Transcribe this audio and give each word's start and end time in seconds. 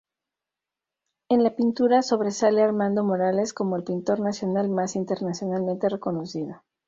En 1.29 1.43
la 1.43 1.55
pintura 1.55 2.01
sobresale 2.01 2.63
Armando 2.63 3.03
Morales 3.03 3.53
como 3.53 3.75
el 3.75 3.83
pintor 3.83 4.19
nacional 4.19 4.67
más 4.67 4.95
internacionalmente 4.95 5.89
reconocido. 5.89 6.63